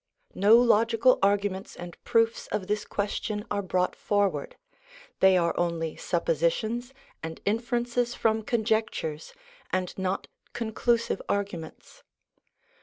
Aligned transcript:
No 0.33 0.57
logical 0.57 1.19
arguments 1.21 1.75
and 1.75 1.95
proofs 2.03 2.47
of 2.47 2.65
this 2.65 2.85
question 2.85 3.45
are 3.51 3.61
brought 3.61 3.95
forward; 3.95 4.55
they 5.19 5.37
are 5.37 5.53
only 5.59 5.95
suppositions 5.95 6.91
and 7.21 7.39
in 7.45 7.59
ferences 7.59 8.15
from 8.15 8.41
conjectures, 8.41 9.35
and 9.71 9.95
not 9.99 10.27
conclusive 10.53 11.21
arguments. 11.29 12.01